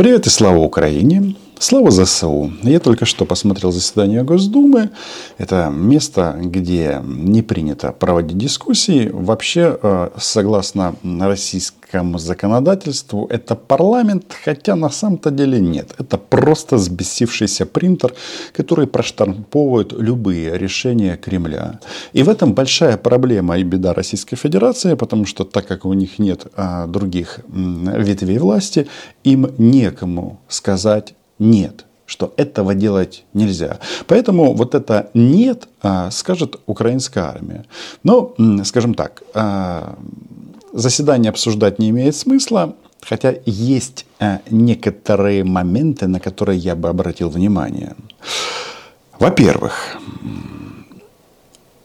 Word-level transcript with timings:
Привет 0.00 0.26
и 0.26 0.30
слава 0.30 0.56
Украине! 0.56 1.34
Слава 1.62 1.90
ЗСУ! 1.90 2.52
Я 2.62 2.80
только 2.80 3.04
что 3.04 3.26
посмотрел 3.26 3.70
заседание 3.70 4.22
Госдумы. 4.22 4.88
Это 5.36 5.68
место, 5.70 6.34
где 6.40 7.02
не 7.04 7.42
принято 7.42 7.92
проводить 7.92 8.38
дискуссии. 8.38 9.10
Вообще, 9.12 9.78
э, 9.82 10.08
согласно 10.16 10.94
российскому 11.02 12.18
законодательству, 12.18 13.26
это 13.26 13.56
парламент, 13.56 14.34
хотя 14.42 14.74
на 14.74 14.88
самом-то 14.88 15.30
деле 15.30 15.60
нет. 15.60 15.94
Это 15.98 16.16
просто 16.16 16.78
сбесившийся 16.78 17.66
принтер, 17.66 18.14
который 18.54 18.86
проштамповывает 18.86 19.92
любые 19.92 20.56
решения 20.56 21.18
Кремля. 21.18 21.78
И 22.14 22.22
в 22.22 22.30
этом 22.30 22.54
большая 22.54 22.96
проблема 22.96 23.58
и 23.58 23.64
беда 23.64 23.92
Российской 23.92 24.36
Федерации, 24.36 24.94
потому 24.94 25.26
что 25.26 25.44
так 25.44 25.66
как 25.66 25.84
у 25.84 25.92
них 25.92 26.18
нет 26.18 26.46
а, 26.56 26.86
других 26.86 27.40
ветвей 27.50 28.38
власти, 28.38 28.86
им 29.24 29.50
некому 29.58 30.40
сказать 30.48 31.14
нет 31.40 31.84
что 32.10 32.32
этого 32.36 32.74
делать 32.74 33.24
нельзя. 33.34 33.78
Поэтому 34.08 34.52
вот 34.52 34.74
это 34.74 35.10
нет 35.14 35.68
а, 35.80 36.10
скажет 36.10 36.60
украинская 36.66 37.24
армия. 37.24 37.64
Но, 38.02 38.34
скажем 38.64 38.94
так, 38.94 39.22
а, 39.32 39.94
заседание 40.72 41.30
обсуждать 41.30 41.78
не 41.78 41.90
имеет 41.90 42.16
смысла, 42.16 42.74
хотя 43.00 43.34
есть 43.46 44.06
а, 44.18 44.40
некоторые 44.50 45.44
моменты, 45.44 46.08
на 46.08 46.18
которые 46.18 46.58
я 46.58 46.74
бы 46.74 46.88
обратил 46.88 47.30
внимание. 47.30 47.94
Во-первых, 49.20 49.96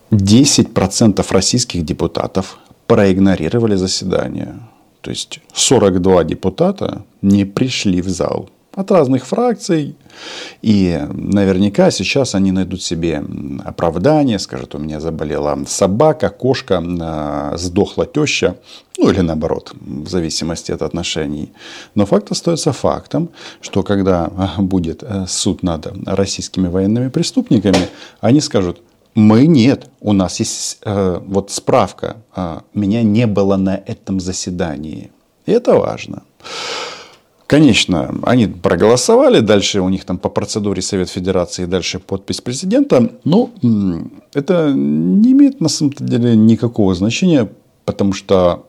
10% 0.10 1.32
российских 1.32 1.86
депутатов 1.86 2.58
проигнорировали 2.88 3.76
заседание. 3.76 4.56
То 5.02 5.12
есть 5.12 5.40
42 5.54 6.24
депутата 6.24 7.04
не 7.22 7.46
пришли 7.46 8.02
в 8.02 8.10
зал 8.10 8.50
от 8.76 8.92
разных 8.92 9.26
фракций. 9.26 9.96
И 10.62 11.02
наверняка 11.12 11.92
сейчас 11.92 12.36
они 12.36 12.52
найдут 12.52 12.82
себе 12.84 13.24
оправдание, 13.64 14.40
скажут, 14.40 14.76
у 14.76 14.78
меня 14.78 15.00
заболела 15.00 15.58
собака, 15.68 16.30
кошка, 16.30 16.84
а, 17.02 17.58
сдохла 17.58 18.06
теща, 18.06 18.56
ну 18.98 19.10
или 19.10 19.22
наоборот, 19.22 19.74
в 19.82 20.08
зависимости 20.10 20.72
от 20.72 20.82
отношений. 20.82 21.52
Но 21.96 22.06
факт 22.06 22.32
остается 22.32 22.72
фактом, 22.72 23.30
что 23.62 23.84
когда 23.84 24.30
а, 24.38 24.62
будет 24.62 25.04
э, 25.04 25.26
суд 25.28 25.64
над 25.64 25.88
российскими 26.06 26.68
военными 26.68 27.10
преступниками, 27.10 27.90
они 28.22 28.42
скажут, 28.42 28.82
мы 29.16 29.48
нет, 29.48 29.90
у 30.02 30.14
нас 30.14 30.40
есть 30.40 30.80
э, 30.84 31.22
вот 31.26 31.52
справка, 31.52 32.18
э, 32.36 32.60
меня 32.74 33.04
не 33.04 33.28
было 33.28 33.56
на 33.56 33.82
этом 33.86 34.20
заседании. 34.20 35.12
И 35.46 35.52
это 35.52 35.76
важно. 35.76 36.24
Конечно, 37.48 38.16
они 38.24 38.48
проголосовали, 38.48 39.40
дальше 39.40 39.82
у 39.82 39.90
них 39.90 40.04
там 40.04 40.18
по 40.18 40.30
процедуре 40.30 40.82
Совет 40.82 41.10
Федерации, 41.10 41.66
дальше 41.66 42.00
подпись 42.00 42.42
президента. 42.42 43.12
Но 43.24 43.52
это 44.34 44.74
не 44.74 45.32
имеет 45.34 45.62
на 45.62 45.70
самом 45.70 45.94
деле 45.94 46.36
никакого 46.36 46.96
значения, 46.96 47.48
потому 47.86 48.14
что 48.14 48.66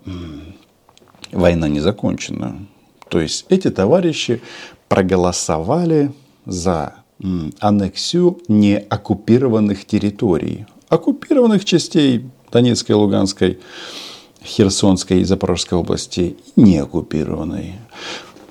война 1.32 1.68
не 1.68 1.80
закончена. 1.80 2.66
То 3.08 3.20
есть 3.20 3.46
эти 3.48 3.70
товарищи 3.70 4.42
проголосовали 4.88 6.12
за 6.44 6.96
аннексию 7.60 8.38
неоккупированных 8.48 9.86
территорий. 9.86 10.66
Оккупированных 10.88 11.64
частей 11.64 12.26
Донецкой, 12.52 12.96
Луганской, 12.96 13.58
Херсонской 14.44 15.20
и 15.20 15.24
Запорожской 15.24 15.78
области 15.78 16.36
неоккупированной. 16.56 17.74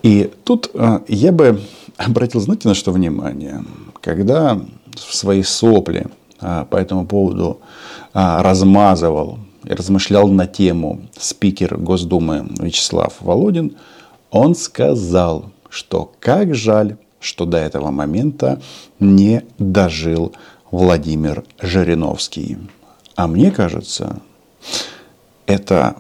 И 0.06 0.32
тут 0.44 0.70
а, 0.76 1.02
я 1.08 1.32
бы 1.32 1.60
обратил, 1.98 2.40
знаете, 2.40 2.68
на 2.68 2.76
что 2.76 2.92
внимание? 2.92 3.64
Когда 4.02 4.62
в 4.94 5.16
свои 5.16 5.42
сопли 5.42 6.06
а, 6.40 6.66
по 6.66 6.78
этому 6.78 7.08
поводу 7.08 7.60
а, 8.14 8.44
размазывал 8.44 9.40
и 9.64 9.74
размышлял 9.74 10.28
на 10.28 10.46
тему 10.46 11.02
спикер 11.18 11.78
Госдумы 11.78 12.46
Вячеслав 12.60 13.16
Володин, 13.20 13.78
он 14.30 14.54
сказал, 14.54 15.50
что 15.70 16.12
как 16.20 16.54
жаль, 16.54 16.98
что 17.20 17.46
до 17.46 17.58
этого 17.58 17.90
момента 17.90 18.62
не 19.00 19.44
дожил 19.58 20.34
Владимир 20.70 21.44
Жириновский. 21.60 22.60
А 23.16 23.26
мне 23.26 23.50
кажется, 23.50 24.20
это 25.48 25.96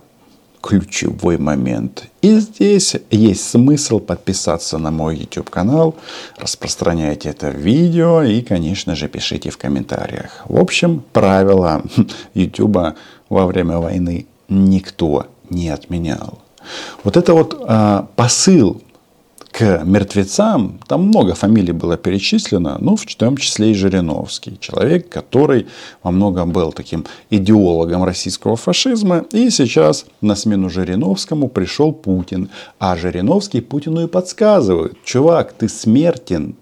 ключевой 0.66 1.38
момент. 1.38 2.06
И 2.24 2.40
здесь 2.40 2.96
есть 3.12 3.48
смысл 3.48 4.00
подписаться 4.00 4.80
на 4.80 4.90
мой 4.90 5.16
YouTube 5.18 5.50
канал, 5.52 5.96
распространяйте 6.38 7.30
это 7.30 7.50
видео 7.50 8.24
и, 8.24 8.42
конечно 8.42 8.96
же, 8.96 9.08
пишите 9.08 9.52
в 9.52 9.59
комментариях. 9.59 10.42
В 10.46 10.59
общем, 10.59 11.04
правила 11.14 11.84
YouTube 12.34 12.96
во 13.30 13.46
время 13.46 13.78
войны 13.78 14.25
никто 14.50 15.28
не 15.52 15.70
отменял. 15.70 16.40
Вот 17.04 17.16
это 17.16 17.36
вот 17.36 17.64
а, 17.68 18.08
посыл 18.16 18.81
к 19.56 19.84
мертвецам, 19.86 20.80
там 20.86 21.04
много 21.04 21.34
фамилий 21.34 21.72
было 21.72 21.96
перечислено, 21.96 22.78
ну, 22.82 22.98
в 22.98 23.06
том 23.16 23.38
числе 23.38 23.72
и 23.72 23.74
Жириновский. 23.74 24.58
Человек, 24.60 25.08
который 25.08 25.68
во 26.04 26.12
многом 26.12 26.52
был 26.52 26.74
таким 26.74 27.06
идеологом 27.30 28.04
российского 28.04 28.58
фашизма. 28.58 29.24
И 29.32 29.50
сейчас 29.50 30.08
на 30.20 30.36
смену 30.36 30.70
Жириновскому 30.70 31.48
пришел 31.48 31.94
Путин. 31.94 32.50
А 32.80 32.98
Жириновский 32.98 33.62
Путину 33.62 34.04
и 34.04 34.08
подсказывает. 34.08 34.98
Чувак, 35.06 35.54
ты 35.54 35.70
смертен, 35.70 36.56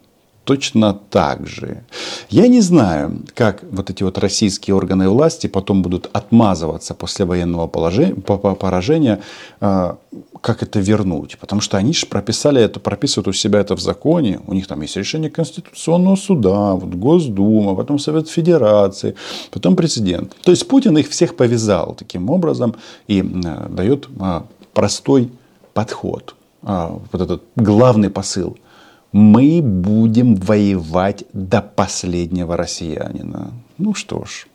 точно 0.44 0.94
так 0.94 1.48
же. 1.48 1.84
Я 2.30 2.48
не 2.48 2.62
знаю, 2.62 3.22
как 3.34 3.64
вот 3.72 3.90
эти 3.90 4.04
вот 4.04 4.18
российские 4.18 4.76
органы 4.76 5.10
власти 5.10 5.48
потом 5.48 5.82
будут 5.82 6.10
отмазываться 6.14 6.94
после 6.94 7.26
военного 7.26 7.68
поражения, 7.68 9.22
а, 9.62 9.98
как 10.42 10.64
это 10.64 10.80
вернуть. 10.80 11.38
Потому 11.40 11.62
что 11.62 11.78
они 11.78 11.94
же 11.94 12.06
прописали 12.06 12.62
это, 12.62 12.80
прописывают 12.80 13.28
у 13.28 13.34
себя 13.34 13.60
это 13.60 13.76
в 13.76 13.80
законе. 13.80 14.40
У 14.48 14.54
них 14.54 14.68
там 14.68 14.82
есть 14.82 14.98
решение 14.98 15.30
Конституционного 15.30 16.16
суда, 16.16 16.74
вот 16.74 16.94
Госдума, 16.96 17.76
потом 17.76 18.00
Совет 18.00 18.28
Федерации, 18.30 19.16
потом 19.52 19.76
президент. 19.76 20.36
То 20.44 20.52
есть 20.52 20.68
Путин 20.68 20.98
их 20.98 21.10
всех 21.10 21.36
повязал 21.36 21.96
таким 21.96 22.30
образом 22.30 22.76
и 23.08 23.22
а, 23.46 23.70
дает 23.70 24.10
а, 24.20 24.46
простой 24.74 25.32
подход. 25.74 26.36
Вот 26.62 27.22
этот 27.22 27.44
главный 27.58 28.10
посыл– 28.10 28.58
мы 29.14 29.62
будем 29.62 30.36
воевать 30.36 31.24
до 31.34 31.62
последнего 31.62 32.58
россиянина. 32.58 33.52
Ну 33.78 33.94
что 33.94 34.26
ж, 34.26 34.48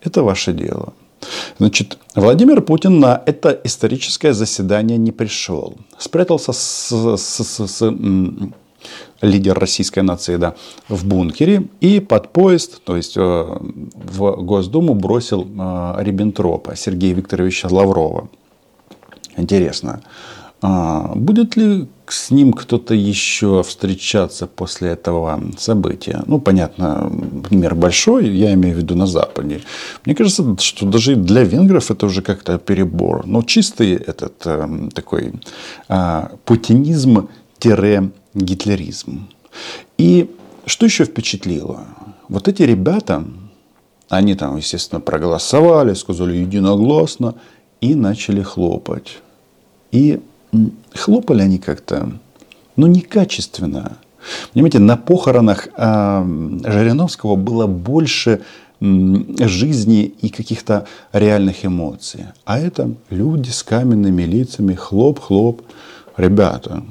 это 0.00 0.22
ваше 0.22 0.52
дело. 0.52 0.94
Значит, 1.58 1.98
Владимир 2.14 2.62
Путин 2.62 3.00
на 3.00 3.20
это 3.26 3.60
историческое 3.64 4.32
заседание 4.32 4.98
не 4.98 5.10
пришел. 5.10 5.76
Спрятался 5.98 6.52
с, 6.52 6.92
с, 7.16 7.44
с, 7.44 7.66
с 7.66 7.92
лидер 9.20 9.58
российской 9.58 10.00
нации 10.00 10.36
да, 10.36 10.54
в 10.88 11.04
бункере 11.04 11.64
и 11.80 11.98
под 11.98 12.32
поезд, 12.32 12.80
то 12.84 12.96
есть 12.96 13.16
э, 13.16 13.20
в 13.20 14.42
Госдуму 14.42 14.94
бросил 14.94 15.42
э, 15.42 15.94
Риббентропа 15.98 16.76
Сергея 16.76 17.14
Викторовича 17.14 17.68
Лаврова. 17.68 18.28
Интересно, 19.36 20.02
а 20.60 21.12
будет 21.14 21.56
ли 21.56 21.86
с 22.08 22.30
ним 22.30 22.52
кто-то 22.52 22.92
еще 22.94 23.62
встречаться 23.62 24.46
после 24.46 24.90
этого 24.90 25.40
события? 25.56 26.22
Ну, 26.26 26.38
понятно, 26.40 27.10
мир 27.50 27.76
большой, 27.76 28.28
я 28.28 28.52
имею 28.54 28.74
в 28.74 28.78
виду 28.78 28.96
на 28.96 29.06
Западе. 29.06 29.60
Мне 30.04 30.16
кажется, 30.16 30.56
что 30.58 30.86
даже 30.86 31.14
для 31.14 31.44
венгров 31.44 31.90
это 31.90 32.06
уже 32.06 32.22
как-то 32.22 32.58
перебор. 32.58 33.26
Но 33.26 33.42
чистый 33.42 33.94
этот 33.94 34.42
э, 34.46 34.88
такой 34.94 35.34
э, 35.88 36.28
путинизм-гитлеризм. 36.44 39.28
И 39.96 40.28
что 40.66 40.86
еще 40.86 41.04
впечатлило? 41.04 41.84
Вот 42.28 42.48
эти 42.48 42.62
ребята, 42.62 43.22
они 44.08 44.34
там, 44.34 44.56
естественно, 44.56 45.00
проголосовали, 45.00 45.94
сказали 45.94 46.38
единогласно 46.38 47.36
и 47.80 47.94
начали 47.94 48.42
хлопать. 48.42 49.18
И 49.92 50.20
хлопали 50.94 51.42
они 51.42 51.58
как-то, 51.58 52.12
но 52.76 52.86
некачественно. 52.86 53.98
Понимаете, 54.52 54.78
на 54.78 54.96
похоронах 54.96 55.68
э, 55.76 56.60
Жириновского 56.64 57.36
было 57.36 57.66
больше 57.66 58.40
жизни 58.80 60.04
и 60.04 60.28
каких-то 60.28 60.86
реальных 61.12 61.64
эмоций. 61.64 62.26
А 62.44 62.58
это 62.58 62.94
люди 63.10 63.50
с 63.50 63.62
каменными 63.62 64.22
лицами, 64.22 64.74
хлоп-хлоп. 64.74 65.62
Ребята, 66.16 66.84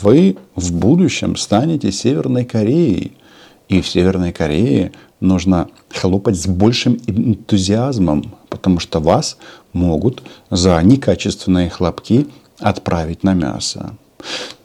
вы 0.00 0.36
в 0.54 0.72
будущем 0.72 1.36
станете 1.36 1.92
Северной 1.92 2.44
Кореей. 2.44 3.12
И 3.68 3.80
в 3.80 3.88
Северной 3.88 4.32
Корее 4.32 4.92
нужно 5.20 5.68
хлопать 5.88 6.36
с 6.36 6.46
большим 6.46 6.98
энтузиазмом, 7.06 8.34
потому 8.50 8.78
что 8.78 9.00
вас 9.00 9.38
могут 9.72 10.22
за 10.50 10.80
некачественные 10.82 11.70
хлопки 11.70 12.26
отправить 12.64 13.22
на 13.22 13.34
мясо. 13.34 13.94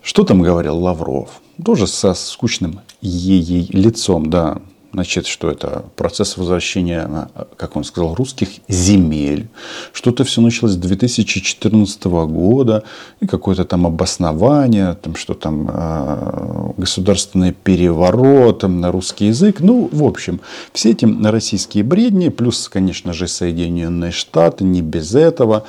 Что 0.02 0.24
там 0.24 0.42
говорил 0.42 0.78
Лавров? 0.78 1.42
Тоже 1.64 1.86
со 1.86 2.14
скучным 2.14 2.80
ей 3.02 3.68
лицом, 3.74 4.30
да. 4.30 4.58
Значит, 4.92 5.28
что 5.28 5.52
это 5.52 5.86
процесс 5.96 6.36
возвращения, 6.36 7.30
как 7.58 7.76
он 7.76 7.84
сказал, 7.84 8.16
русских 8.16 8.50
земель. 8.68 9.48
Что-то 9.94 10.24
все 10.24 10.42
началось 10.42 10.74
с 10.74 10.78
2014 10.78 12.06
года. 12.06 12.84
И 13.20 13.28
какое-то 13.28 13.66
там 13.66 13.86
обоснование, 13.86 14.96
там, 14.96 15.16
что 15.16 15.36
там 15.36 15.70
э, 15.72 16.72
государственный 16.78 17.52
переворот 17.52 18.64
на 18.64 18.92
русский 18.92 19.28
язык. 19.28 19.60
Ну, 19.60 19.90
в 19.92 20.04
общем, 20.04 20.42
все 20.74 20.92
эти 20.92 21.06
российские 21.24 21.84
бредни, 21.84 22.30
плюс, 22.30 22.68
конечно 22.68 23.14
же, 23.14 23.28
Соединенные 23.28 24.12
Штаты, 24.12 24.64
не 24.64 24.82
без 24.82 25.14
этого. 25.14 25.66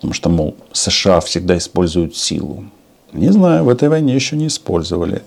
Потому 0.00 0.14
что, 0.14 0.30
мол, 0.30 0.56
США 0.72 1.20
всегда 1.20 1.58
используют 1.58 2.16
силу. 2.16 2.64
Не 3.12 3.28
знаю, 3.30 3.64
в 3.64 3.68
этой 3.68 3.90
войне 3.90 4.14
еще 4.14 4.34
не 4.34 4.46
использовали. 4.46 5.22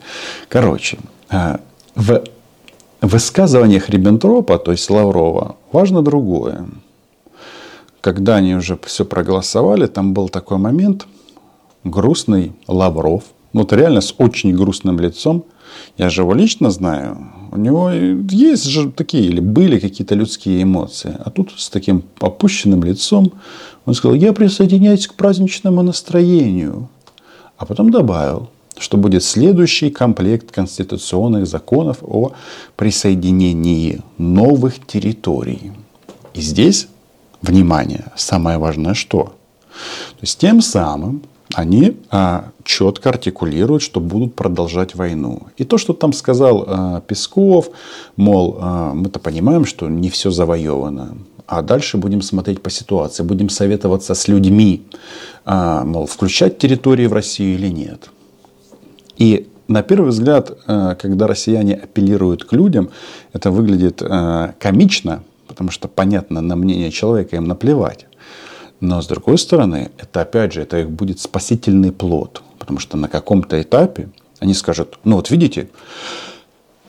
Короче, 0.49 0.97
а, 1.29 1.59
в 1.95 2.23
высказываниях 3.01 3.89
Риббентропа, 3.89 4.57
то 4.57 4.71
есть 4.71 4.89
Лаврова, 4.89 5.57
важно 5.71 6.01
другое. 6.01 6.65
Когда 8.01 8.37
они 8.37 8.55
уже 8.55 8.79
все 8.83 9.05
проголосовали, 9.05 9.85
там 9.85 10.13
был 10.13 10.27
такой 10.29 10.57
момент, 10.57 11.05
грустный 11.83 12.53
Лавров, 12.67 13.23
вот 13.53 13.73
реально 13.73 14.01
с 14.01 14.15
очень 14.17 14.55
грустным 14.55 14.99
лицом, 14.99 15.45
я 15.97 16.09
же 16.09 16.21
его 16.21 16.33
лично 16.33 16.71
знаю, 16.71 17.17
у 17.51 17.57
него 17.57 17.91
есть 17.91 18.65
же 18.65 18.91
такие, 18.91 19.25
или 19.25 19.39
были 19.39 19.79
какие-то 19.79 20.15
людские 20.15 20.63
эмоции. 20.63 21.15
А 21.23 21.29
тут 21.29 21.53
с 21.55 21.69
таким 21.69 22.03
опущенным 22.19 22.83
лицом 22.83 23.31
он 23.85 23.93
сказал, 23.93 24.15
я 24.15 24.33
присоединяюсь 24.33 25.07
к 25.07 25.13
праздничному 25.13 25.83
настроению. 25.83 26.89
А 27.57 27.65
потом 27.65 27.91
добавил, 27.91 28.49
что 28.77 28.97
будет 28.97 29.23
следующий 29.23 29.91
комплект 29.91 30.51
конституционных 30.51 31.45
законов 31.45 31.97
о 32.01 32.31
присоединении 32.75 34.01
новых 34.17 34.85
территорий. 34.85 35.73
И 36.33 36.41
здесь, 36.41 36.87
внимание, 37.41 38.05
самое 38.15 38.57
важное 38.57 38.95
что? 38.95 39.23
То 39.23 40.21
есть 40.21 40.39
тем 40.39 40.61
самым 40.61 41.21
они 41.53 41.97
а, 42.09 42.51
четко 42.63 43.09
артикулируют, 43.09 43.81
что 43.81 43.99
будут 43.99 44.35
продолжать 44.35 44.95
войну. 44.95 45.43
И 45.57 45.63
то, 45.63 45.77
что 45.77 45.93
там 45.93 46.13
сказал 46.13 46.65
а, 46.67 47.01
Песков, 47.01 47.69
мол, 48.15 48.57
а, 48.59 48.93
мы-то 48.93 49.19
понимаем, 49.19 49.65
что 49.65 49.87
не 49.87 50.09
все 50.09 50.31
завоевано. 50.31 51.17
А 51.45 51.61
дальше 51.61 51.97
будем 51.97 52.21
смотреть 52.21 52.61
по 52.61 52.69
ситуации, 52.69 53.23
будем 53.23 53.49
советоваться 53.49 54.15
с 54.15 54.27
людьми, 54.27 54.85
а, 55.45 55.83
мол, 55.83 56.05
включать 56.05 56.57
территории 56.57 57.05
в 57.07 57.13
Россию 57.13 57.55
или 57.55 57.67
нет. 57.67 58.09
И 59.17 59.47
на 59.67 59.83
первый 59.83 60.09
взгляд, 60.09 60.51
а, 60.67 60.95
когда 60.95 61.27
россияне 61.27 61.75
апеллируют 61.75 62.43
к 62.43 62.53
людям, 62.53 62.89
это 63.33 63.51
выглядит 63.51 64.01
а, 64.01 64.53
комично, 64.59 65.23
потому 65.47 65.71
что 65.71 65.87
понятно, 65.87 66.41
на 66.41 66.55
мнение 66.55 66.91
человека 66.91 67.35
им 67.35 67.45
наплевать. 67.45 68.07
Но 68.83 69.01
с 69.01 69.07
другой 69.07 69.37
стороны, 69.37 69.91
это 69.97 70.19
опять 70.19 70.51
же, 70.51 70.61
это 70.61 70.81
их 70.81 70.89
будет 70.89 71.21
спасительный 71.21 71.93
плод. 71.93 72.43
Потому 72.59 72.79
что 72.79 72.97
на 72.97 73.07
каком-то 73.07 73.61
этапе 73.61 74.09
они 74.39 74.53
скажут, 74.53 74.99
ну 75.05 75.15
вот 75.15 75.29
видите, 75.29 75.69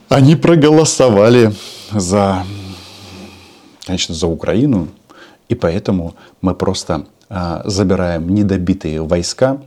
они 0.09 0.35
проголосовали 0.35 1.53
за 1.91 2.43
конечно, 3.85 4.13
за 4.13 4.27
Украину. 4.27 4.89
И 5.47 5.55
поэтому 5.55 6.15
мы 6.41 6.53
просто 6.53 7.05
а, 7.29 7.61
забираем 7.63 8.27
недобитые 8.27 9.01
войска, 9.01 9.61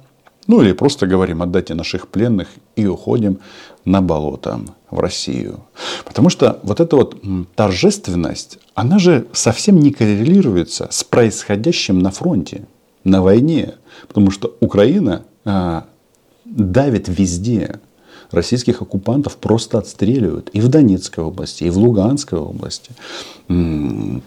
ну 0.49 0.63
или 0.63 0.73
просто 0.73 1.07
говорим, 1.07 1.43
отдайте 1.43 1.75
наших 1.75 2.09
пленных 2.09 2.49
и 2.75 2.87
уходим 2.87 3.39
на 3.85 4.01
болото 4.01 4.61
в 4.91 4.99
Россию. 4.99 5.61
Потому 6.05 6.31
что 6.31 6.59
вот 6.63 6.81
эта 6.81 6.97
вот 6.97 7.23
торжественность, 7.55 8.59
она 8.75 8.99
же 8.99 9.27
совсем 9.33 9.79
не 9.79 9.93
коррелируется 9.93 10.89
с 10.91 11.05
происходящим 11.05 12.01
на 12.01 12.11
фронте, 12.11 12.67
на 13.05 13.23
войне. 13.23 13.75
Потому 14.09 14.31
что 14.31 14.57
Украина 14.61 15.23
а, 15.45 15.85
давит 16.45 17.09
везде 17.09 17.81
российских 18.31 18.83
оккупантов 18.83 19.37
просто 19.37 19.79
отстреливают. 19.79 20.51
И 20.53 20.61
в 20.61 20.69
Донецкой 20.69 21.25
области, 21.25 21.65
и 21.65 21.71
в 21.71 21.79
Луганской 21.79 22.39
области. 22.39 22.91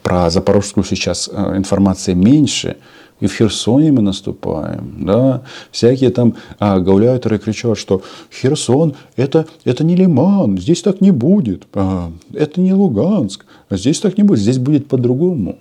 Про 0.01 0.29
Запорожскую 0.29 0.83
сейчас 0.83 1.29
э, 1.31 1.57
информации 1.57 2.13
меньше. 2.13 2.77
И 3.21 3.27
в 3.27 3.33
Херсоне 3.33 3.91
мы 3.91 4.01
наступаем. 4.01 5.05
Да? 5.05 5.43
Всякие 5.71 6.09
там 6.09 6.35
а, 6.59 6.79
гауляйтеры 6.79 7.37
кричат, 7.37 7.77
что 7.77 8.01
Херсон 8.31 8.95
это, 9.15 9.45
это 9.63 9.83
не 9.83 9.95
Лиман, 9.95 10.57
здесь 10.57 10.81
так 10.81 11.01
не 11.01 11.11
будет. 11.11 11.67
А, 11.73 12.11
это 12.33 12.59
не 12.59 12.73
Луганск, 12.73 13.45
а 13.69 13.77
здесь 13.77 13.99
так 13.99 14.17
не 14.17 14.23
будет, 14.23 14.39
здесь 14.39 14.57
будет 14.57 14.87
по-другому. 14.87 15.57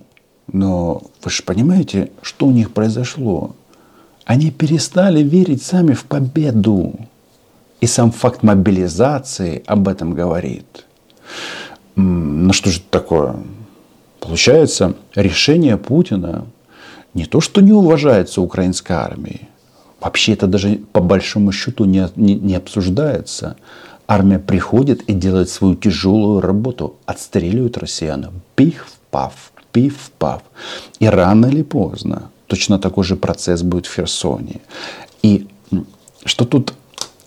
Но 0.52 1.02
вы 1.22 1.30
же 1.30 1.42
понимаете, 1.42 2.10
что 2.22 2.46
у 2.46 2.50
них 2.50 2.72
произошло? 2.72 3.54
Они 4.24 4.50
перестали 4.50 5.22
верить 5.22 5.62
сами 5.62 5.92
в 5.92 6.04
победу. 6.04 6.94
И 7.80 7.86
сам 7.86 8.10
факт 8.10 8.42
мобилизации 8.42 9.62
об 9.66 9.86
этом 9.88 10.14
говорит. 10.14 10.86
Ну 11.96 12.52
что 12.52 12.70
же 12.70 12.78
это 12.78 12.88
такое? 12.90 13.36
Получается, 14.18 14.94
решение 15.14 15.76
Путина 15.76 16.46
не 17.14 17.26
то, 17.26 17.40
что 17.40 17.60
не 17.60 17.72
уважается 17.72 18.40
украинской 18.40 18.92
армией, 18.92 19.48
вообще 20.00 20.32
это 20.32 20.46
даже 20.46 20.80
по 20.92 21.00
большому 21.00 21.52
счету 21.52 21.84
не, 21.84 22.08
не, 22.16 22.34
не 22.34 22.56
обсуждается. 22.56 23.56
Армия 24.06 24.38
приходит 24.38 25.02
и 25.02 25.12
делает 25.12 25.50
свою 25.50 25.74
тяжелую 25.76 26.40
работу, 26.40 26.96
отстреливает 27.06 27.78
россиян. 27.78 28.30
Пиф-паф, 28.56 29.52
пиф-паф. 29.72 30.42
И 30.98 31.06
рано 31.06 31.46
или 31.46 31.62
поздно 31.62 32.30
точно 32.50 32.80
такой 32.80 33.04
же 33.04 33.14
процесс 33.14 33.62
будет 33.62 33.86
в 33.86 33.94
Херсоне. 33.94 34.60
И 35.22 35.46
что 36.24 36.44
тут 36.44 36.74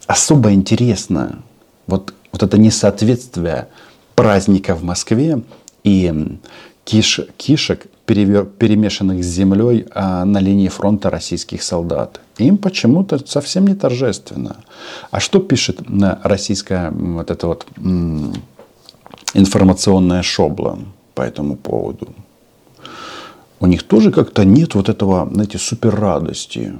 особо 0.05 0.51
интересно 0.51 1.39
вот, 1.87 2.13
вот 2.33 2.43
это 2.43 2.57
несоответствие 2.57 3.69
праздника 4.15 4.75
в 4.75 4.83
Москве 4.83 5.41
и 5.85 6.37
киш, 6.83 7.21
кишек, 7.37 7.87
перемешанных 8.05 9.23
с 9.23 9.27
землей 9.27 9.85
а, 9.91 10.25
на 10.25 10.39
линии 10.39 10.67
фронта 10.67 11.09
российских 11.09 11.63
солдат. 11.63 12.19
Им 12.37 12.57
почему-то 12.57 13.19
совсем 13.25 13.67
не 13.67 13.75
торжественно. 13.75 14.57
А 15.11 15.19
что 15.19 15.39
пишет 15.39 15.81
российская 16.23 16.91
вот 16.91 17.31
эта 17.31 17.47
вот 17.47 17.65
информационная 19.33 20.21
шобла 20.21 20.79
по 21.15 21.21
этому 21.21 21.55
поводу? 21.55 22.07
У 23.59 23.67
них 23.67 23.83
тоже 23.83 24.11
как-то 24.11 24.43
нет 24.43 24.75
вот 24.75 24.89
этого, 24.89 25.29
знаете, 25.31 25.57
супер 25.57 25.95
радости. 25.95 26.73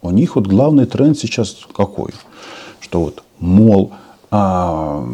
У 0.00 0.10
них 0.10 0.36
вот 0.36 0.46
главный 0.46 0.86
тренд 0.86 1.18
сейчас 1.18 1.56
какой? 1.76 2.12
что 2.90 3.00
вот, 3.00 3.22
мол, 3.38 3.92
а, 4.32 5.06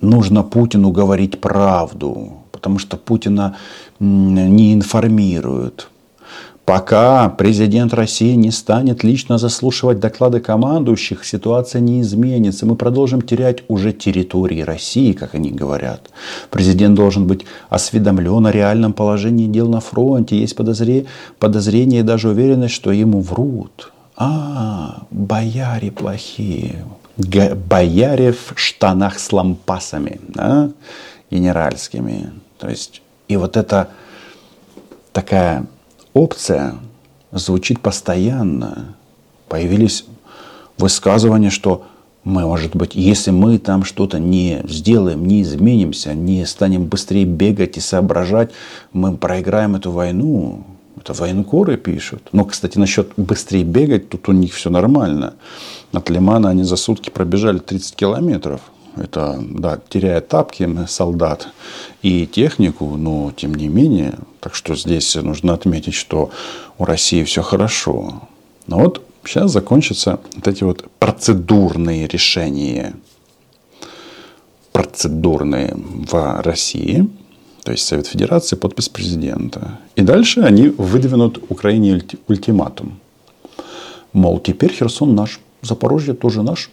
нужно 0.00 0.42
Путину 0.42 0.90
говорить 0.90 1.40
правду, 1.40 2.41
потому 2.62 2.78
что 2.78 2.96
Путина 2.96 3.56
не 3.98 4.72
информируют. 4.72 5.88
Пока 6.64 7.28
президент 7.28 7.92
России 7.92 8.34
не 8.34 8.52
станет 8.52 9.02
лично 9.02 9.36
заслушивать 9.36 9.98
доклады 9.98 10.38
командующих, 10.38 11.24
ситуация 11.24 11.80
не 11.80 12.02
изменится. 12.02 12.66
Мы 12.66 12.76
продолжим 12.76 13.20
терять 13.20 13.64
уже 13.66 13.92
территории 13.92 14.60
России, 14.60 15.12
как 15.12 15.34
они 15.34 15.50
говорят. 15.50 16.08
Президент 16.50 16.94
должен 16.94 17.26
быть 17.26 17.44
осведомлен 17.68 18.46
о 18.46 18.52
реальном 18.52 18.92
положении 18.92 19.48
дел 19.48 19.68
на 19.68 19.80
фронте. 19.80 20.38
Есть 20.38 20.54
подозрение, 20.54 21.06
подозрение 21.40 22.00
и 22.00 22.04
даже 22.04 22.28
уверенность, 22.28 22.74
что 22.74 22.92
ему 22.92 23.22
врут. 23.22 23.92
А, 24.16 25.02
бояре 25.10 25.90
плохие. 25.90 26.84
Бояре 27.16 28.32
в 28.32 28.52
штанах 28.54 29.18
с 29.18 29.32
лампасами, 29.32 30.20
да, 30.28 30.70
генеральскими. 31.28 32.30
То 32.62 32.70
есть, 32.70 33.02
и 33.26 33.36
вот 33.36 33.56
эта 33.56 33.88
такая 35.12 35.66
опция 36.14 36.76
звучит 37.32 37.80
постоянно. 37.80 38.94
Появились 39.48 40.04
высказывания, 40.78 41.50
что 41.50 41.84
мы, 42.22 42.42
может 42.42 42.76
быть, 42.76 42.94
если 42.94 43.32
мы 43.32 43.58
там 43.58 43.82
что-то 43.82 44.20
не 44.20 44.62
сделаем, 44.68 45.26
не 45.26 45.42
изменимся, 45.42 46.14
не 46.14 46.46
станем 46.46 46.84
быстрее 46.84 47.24
бегать 47.24 47.78
и 47.78 47.80
соображать, 47.80 48.52
мы 48.92 49.16
проиграем 49.16 49.74
эту 49.74 49.90
войну. 49.90 50.62
Это 50.96 51.14
военкоры 51.14 51.76
пишут. 51.76 52.28
Но, 52.30 52.44
кстати, 52.44 52.78
насчет 52.78 53.10
быстрее 53.16 53.64
бегать, 53.64 54.08
тут 54.08 54.28
у 54.28 54.32
них 54.32 54.54
все 54.54 54.70
нормально. 54.70 55.34
От 55.90 56.08
Лимана 56.10 56.50
они 56.50 56.62
за 56.62 56.76
сутки 56.76 57.10
пробежали 57.10 57.58
30 57.58 57.96
километров. 57.96 58.60
Это, 58.96 59.38
да, 59.40 59.80
теряет 59.88 60.28
тапки 60.28 60.68
солдат 60.86 61.48
и 62.02 62.26
технику, 62.26 62.96
но 62.96 63.32
тем 63.36 63.54
не 63.54 63.68
менее. 63.68 64.14
Так 64.40 64.54
что 64.54 64.74
здесь 64.74 65.14
нужно 65.14 65.54
отметить, 65.54 65.94
что 65.94 66.30
у 66.78 66.84
России 66.84 67.24
все 67.24 67.42
хорошо. 67.42 68.22
Но 68.66 68.78
вот 68.78 69.02
сейчас 69.24 69.52
закончатся 69.52 70.20
вот 70.34 70.48
эти 70.48 70.64
вот 70.64 70.84
процедурные 70.98 72.06
решения. 72.06 72.94
Процедурные 74.72 75.74
в 75.74 76.42
России– 76.42 77.08
то 77.64 77.70
есть 77.70 77.86
Совет 77.86 78.06
Федерации, 78.06 78.56
подпись 78.56 78.88
президента. 78.88 79.78
И 79.94 80.02
дальше 80.02 80.40
они 80.40 80.68
выдвинут 80.68 81.38
Украине 81.48 82.02
ультиматум. 82.26 82.98
Мол, 84.12 84.40
теперь 84.40 84.72
Херсон 84.72 85.14
наш, 85.14 85.40
Запорожье 85.62 86.14
тоже 86.14 86.42
наш. 86.42 86.70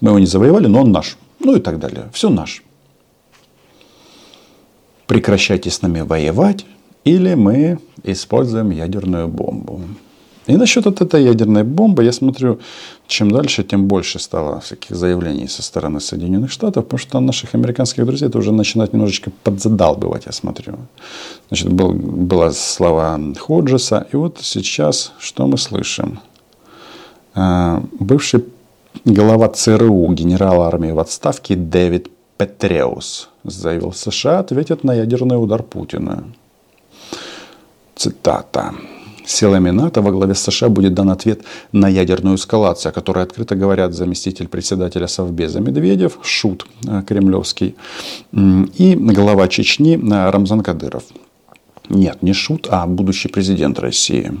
Мы 0.00 0.10
его 0.10 0.18
не 0.18 0.26
завоевали, 0.26 0.66
но 0.66 0.80
он 0.80 0.92
наш. 0.92 1.18
Ну 1.44 1.56
и 1.56 1.60
так 1.60 1.78
далее. 1.78 2.08
Все 2.12 2.30
наш. 2.30 2.62
Прекращайте 5.06 5.70
с 5.70 5.82
нами 5.82 6.00
воевать, 6.00 6.64
или 7.04 7.34
мы 7.34 7.78
используем 8.02 8.70
ядерную 8.70 9.28
бомбу. 9.28 9.80
И 10.46 10.56
насчет 10.56 10.84
вот 10.84 11.00
этой 11.00 11.24
ядерной 11.24 11.62
бомбы, 11.64 12.04
я 12.04 12.12
смотрю, 12.12 12.58
чем 13.06 13.30
дальше, 13.30 13.62
тем 13.64 13.86
больше 13.86 14.18
стало 14.18 14.60
всяких 14.60 14.96
заявлений 14.96 15.48
со 15.48 15.62
стороны 15.62 16.00
Соединенных 16.00 16.50
Штатов, 16.50 16.84
потому 16.84 16.98
что 16.98 17.20
наших 17.20 17.54
американских 17.54 18.04
друзей 18.04 18.28
это 18.28 18.38
уже 18.38 18.52
начинает 18.52 18.92
немножечко 18.92 19.30
подзадалбывать, 19.42 20.26
я 20.26 20.32
смотрю. 20.32 20.74
Значит, 21.48 21.72
был, 21.72 21.92
была 21.92 22.52
слова 22.52 23.18
Ходжеса, 23.38 24.06
и 24.12 24.16
вот 24.16 24.38
сейчас 24.42 25.12
что 25.18 25.46
мы 25.46 25.56
слышим? 25.56 26.20
А, 27.34 27.82
бывший 27.98 28.44
глава 29.04 29.48
ЦРУ, 29.48 30.12
генерал 30.12 30.62
армии 30.62 30.92
в 30.92 30.98
отставке 30.98 31.56
Дэвид 31.56 32.10
Петреус 32.36 33.28
заявил, 33.44 33.92
США 33.92 34.38
ответят 34.38 34.84
на 34.84 34.94
ядерный 34.94 35.42
удар 35.42 35.62
Путина. 35.62 36.24
Цитата. 37.94 38.74
Силами 39.26 39.70
НАТО 39.70 40.02
во 40.02 40.10
главе 40.10 40.34
США 40.34 40.68
будет 40.68 40.94
дан 40.94 41.10
ответ 41.10 41.44
на 41.72 41.88
ядерную 41.88 42.36
эскалацию, 42.36 42.90
о 42.90 42.92
которой 42.92 43.24
открыто 43.24 43.54
говорят 43.54 43.94
заместитель 43.94 44.48
председателя 44.48 45.06
Совбеза 45.06 45.60
Медведев, 45.60 46.18
Шут 46.22 46.66
э, 46.86 47.02
кремлевский, 47.06 47.74
и 48.32 48.94
глава 48.96 49.48
Чечни 49.48 49.96
э, 49.96 50.30
Рамзан 50.30 50.60
Кадыров. 50.60 51.04
Нет, 51.88 52.22
не 52.22 52.34
Шут, 52.34 52.68
а 52.70 52.86
будущий 52.86 53.28
президент 53.28 53.78
России. 53.78 54.32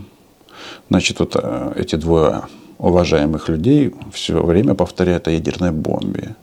Значит, 0.90 1.18
вот 1.18 1.34
э, 1.34 1.72
эти 1.76 1.96
двое 1.96 2.42
уважаемых 2.78 3.48
людей 3.48 3.94
все 4.12 4.42
время 4.42 4.74
повторяют 4.74 5.28
о 5.28 5.30
ядерной 5.30 5.72
бомбе. 5.72 6.36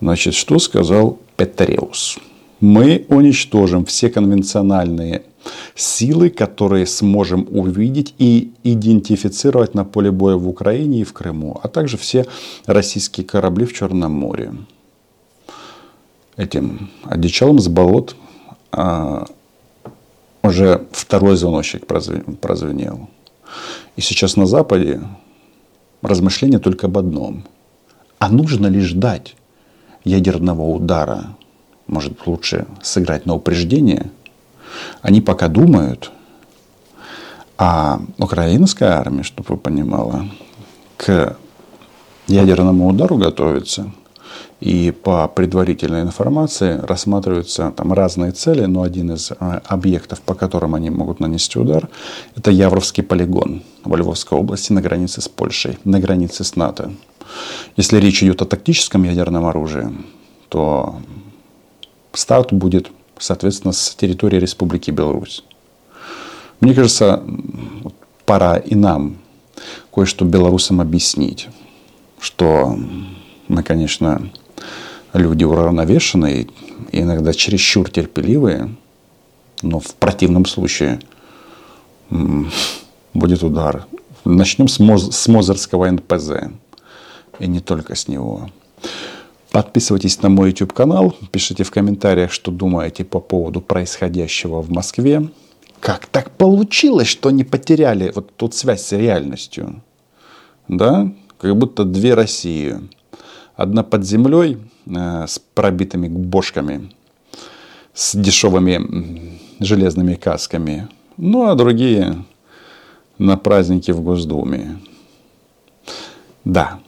Значит, 0.00 0.34
что 0.34 0.58
сказал 0.58 1.18
Петреус? 1.36 2.18
Мы 2.60 3.06
уничтожим 3.08 3.84
все 3.84 4.10
конвенциональные 4.10 5.22
силы, 5.74 6.30
которые 6.30 6.86
сможем 6.86 7.46
увидеть 7.50 8.14
и 8.18 8.52
идентифицировать 8.64 9.74
на 9.74 9.84
поле 9.84 10.10
боя 10.10 10.36
в 10.36 10.48
Украине 10.48 11.00
и 11.00 11.04
в 11.04 11.12
Крыму, 11.12 11.58
а 11.62 11.68
также 11.68 11.96
все 11.96 12.26
российские 12.66 13.24
корабли 13.26 13.64
в 13.64 13.72
Черном 13.72 14.12
море. 14.12 14.52
Этим 16.36 16.90
одичалом 17.04 17.58
с 17.58 17.68
болот 17.68 18.16
а, 18.70 19.26
уже 20.42 20.86
второй 20.92 21.36
звоночек 21.36 21.86
прозвенел. 21.86 23.08
И 23.96 24.00
сейчас 24.00 24.36
на 24.36 24.46
Западе 24.46 25.00
размышления 26.02 26.58
только 26.58 26.86
об 26.86 26.98
одном. 26.98 27.44
А 28.18 28.28
нужно 28.28 28.66
ли 28.66 28.80
ждать 28.80 29.36
ядерного 30.04 30.62
удара? 30.62 31.36
Может, 31.86 32.26
лучше 32.26 32.66
сыграть 32.82 33.26
на 33.26 33.34
упреждение– 33.34 34.10
они 35.02 35.20
пока 35.20 35.48
думают, 35.48 36.10
а 37.56 38.00
украинская 38.18 38.98
армия, 38.98 39.22
чтобы 39.22 39.54
вы 39.54 39.56
понимала, 39.56 40.28
к 40.96 41.36
ядерному 42.26 42.88
удару 42.88 43.16
готовится. 43.16 43.90
И 44.60 44.90
по 44.90 45.28
предварительной 45.28 46.02
информации 46.02 46.80
рассматриваются 46.82 47.72
там 47.76 47.92
разные 47.92 48.32
цели, 48.32 48.64
но 48.66 48.82
один 48.82 49.12
из 49.12 49.30
э, 49.30 49.34
объектов, 49.64 50.20
по 50.20 50.34
которым 50.34 50.74
они 50.74 50.90
могут 50.90 51.20
нанести 51.20 51.58
удар, 51.58 51.88
это 52.36 52.50
Явровский 52.50 53.02
полигон 53.02 53.62
в 53.84 53.94
Львовской 53.94 54.38
области 54.38 54.72
на 54.72 54.82
границе 54.82 55.20
с 55.20 55.28
Польшей, 55.28 55.78
на 55.84 56.00
границе 56.00 56.44
с 56.44 56.56
НАТО. 56.56 56.92
Если 57.76 57.98
речь 57.98 58.22
идет 58.22 58.42
о 58.42 58.46
тактическом 58.46 59.04
ядерном 59.04 59.46
оружии, 59.46 59.88
то 60.48 60.96
старт 62.12 62.52
будет 62.52 62.90
соответственно, 63.18 63.72
с 63.72 63.94
территории 63.94 64.38
Республики 64.38 64.90
Беларусь. 64.90 65.44
Мне 66.60 66.74
кажется, 66.74 67.22
пора 68.24 68.56
и 68.56 68.74
нам 68.74 69.18
кое-что 69.92 70.24
белорусам 70.24 70.80
объяснить, 70.80 71.48
что 72.20 72.78
мы, 73.48 73.62
конечно, 73.62 74.30
люди 75.12 75.44
уравновешенные, 75.44 76.48
иногда 76.92 77.32
чересчур 77.32 77.90
терпеливые, 77.90 78.74
но 79.62 79.80
в 79.80 79.94
противном 79.94 80.46
случае 80.46 81.00
будет 83.14 83.42
удар. 83.42 83.86
Начнем 84.24 84.68
с, 84.68 84.78
Моз, 84.78 85.14
с 85.14 85.28
Мозерского 85.28 85.90
НПЗ, 85.90 86.50
и 87.38 87.46
не 87.46 87.60
только 87.60 87.94
с 87.94 88.08
него. 88.08 88.50
Подписывайтесь 89.50 90.20
на 90.22 90.28
мой 90.28 90.50
YouTube 90.50 90.74
канал, 90.74 91.16
пишите 91.32 91.64
в 91.64 91.70
комментариях, 91.70 92.32
что 92.32 92.50
думаете 92.50 93.04
по 93.04 93.20
поводу 93.20 93.60
происходящего 93.60 94.60
в 94.60 94.70
Москве. 94.70 95.30
Как 95.80 96.06
так 96.06 96.30
получилось, 96.32 97.08
что 97.08 97.30
они 97.30 97.44
потеряли 97.44 98.12
вот 98.14 98.36
тут 98.36 98.54
связь 98.54 98.82
с 98.82 98.92
реальностью? 98.92 99.82
Да, 100.66 101.10
как 101.38 101.56
будто 101.56 101.84
две 101.84 102.14
России. 102.14 102.76
Одна 103.58 103.82
под 103.82 104.06
землей 104.06 104.56
э, 104.86 105.26
с 105.26 105.40
пробитыми 105.40 106.06
бошками, 106.06 106.92
с 107.92 108.14
дешевыми 108.14 109.36
железными 109.58 110.14
касками. 110.14 110.86
Ну, 111.16 111.48
а 111.48 111.56
другие 111.56 112.24
на 113.18 113.36
празднике 113.36 113.92
в 113.92 114.00
Госдуме. 114.00 114.78
Да, 116.44 116.78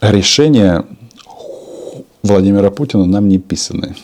решения 0.00 0.86
Владимира 2.22 2.70
Путина 2.70 3.04
нам 3.04 3.26
не 3.28 3.38
писаны. 3.38 3.96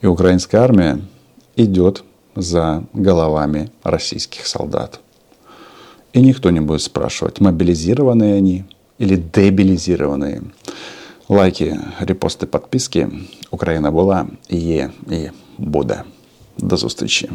И 0.00 0.06
украинская 0.06 0.62
армия 0.62 1.00
идет 1.54 2.02
за 2.34 2.82
головами 2.92 3.70
российских 3.84 4.48
солдат. 4.48 4.98
И 6.12 6.20
никто 6.20 6.50
не 6.50 6.58
будет 6.58 6.82
спрашивать, 6.82 7.38
мобилизированные 7.38 8.34
они 8.34 8.64
или 8.99 9.15
дебилизированные. 9.15 10.41
Лайки, 11.29 11.79
репости, 11.99 12.45
подписки. 12.45 13.07
Украина 13.51 13.91
была, 13.91 14.25
є 14.49 14.89
і 15.11 15.29
буде. 15.57 16.03
До 16.57 16.77
зустрічі. 16.77 17.29